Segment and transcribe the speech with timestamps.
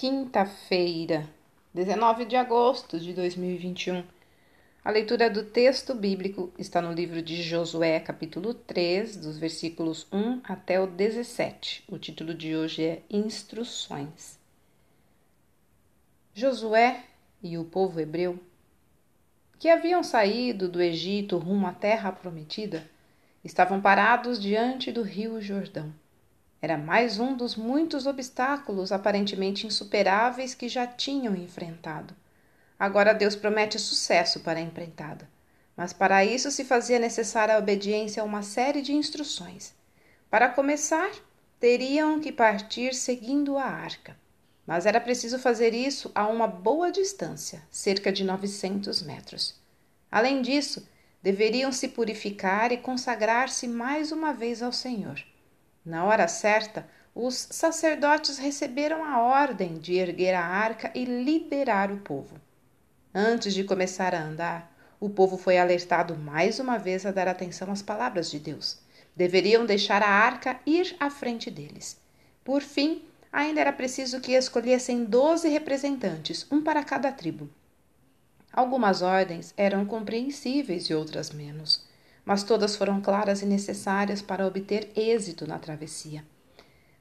[0.00, 1.28] Quinta-feira,
[1.74, 4.02] 19 de agosto de 2021.
[4.82, 10.40] A leitura do texto bíblico está no livro de Josué, capítulo 3, dos versículos 1
[10.44, 11.84] até o 17.
[11.86, 14.38] O título de hoje é Instruções.
[16.32, 17.04] Josué
[17.42, 18.40] e o povo hebreu,
[19.58, 22.90] que haviam saído do Egito rumo à terra prometida,
[23.44, 25.92] estavam parados diante do rio Jordão.
[26.62, 32.14] Era mais um dos muitos obstáculos aparentemente insuperáveis que já tinham enfrentado.
[32.78, 35.26] Agora Deus promete sucesso para a empreitada.
[35.74, 39.74] Mas para isso se fazia necessária a obediência a uma série de instruções.
[40.28, 41.10] Para começar,
[41.58, 44.14] teriam que partir seguindo a arca.
[44.66, 49.58] Mas era preciso fazer isso a uma boa distância, cerca de 900 metros.
[50.12, 50.86] Além disso,
[51.22, 55.24] deveriam se purificar e consagrar-se mais uma vez ao Senhor.
[55.84, 61.98] Na hora certa, os sacerdotes receberam a ordem de erguer a arca e liberar o
[61.98, 62.36] povo.
[63.14, 64.70] Antes de começar a andar,
[65.00, 68.78] o povo foi alertado mais uma vez a dar atenção às palavras de Deus.
[69.16, 71.98] Deveriam deixar a arca ir à frente deles.
[72.44, 77.48] Por fim, ainda era preciso que escolhessem doze representantes, um para cada tribo.
[78.52, 81.89] Algumas ordens eram compreensíveis e outras menos
[82.24, 86.24] mas todas foram claras e necessárias para obter êxito na travessia.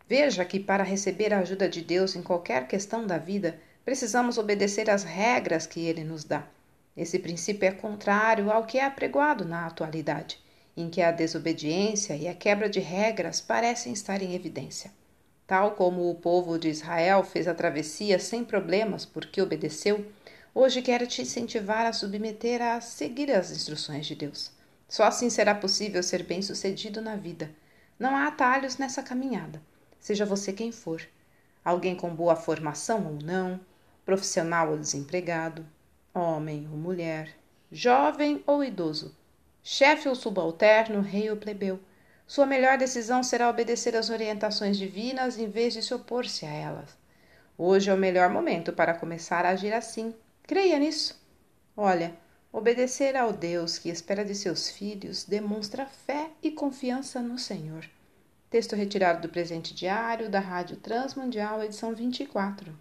[0.08, 4.90] Veja que para receber a ajuda de Deus em qualquer questão da vida, precisamos obedecer
[4.90, 6.47] às regras que ele nos dá.
[6.97, 10.40] Esse princípio é contrário ao que é apregoado na atualidade,
[10.75, 14.92] em que a desobediência e a quebra de regras parecem estar em evidência.
[15.45, 20.06] Tal como o povo de Israel fez a travessia sem problemas porque obedeceu,
[20.53, 24.52] hoje quero te incentivar a submeter a seguir as instruções de Deus.
[24.89, 27.51] Só assim será possível ser bem-sucedido na vida.
[27.99, 29.61] Não há atalhos nessa caminhada,
[29.99, 31.07] seja você quem for.
[31.63, 33.59] Alguém com boa formação ou não,
[34.03, 35.63] profissional ou desempregado,
[36.11, 37.35] homem ou mulher,
[37.71, 39.16] jovem ou idoso,
[39.61, 41.79] chefe ou subalterno, rei ou plebeu.
[42.25, 46.97] Sua melhor decisão será obedecer às orientações divinas em vez de se opor-se a elas.
[47.55, 50.16] Hoje é o melhor momento para começar a agir assim.
[50.44, 51.22] Creia nisso.
[51.78, 52.16] Olha,
[52.51, 57.85] Obedecer ao Deus que espera de seus filhos demonstra fé e confiança no Senhor.
[58.49, 62.75] Texto retirado do presente diário da Rádio Transmundial, edição 24.